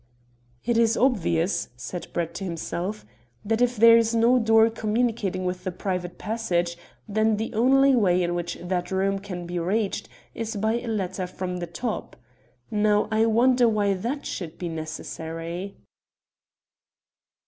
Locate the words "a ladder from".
10.79-11.57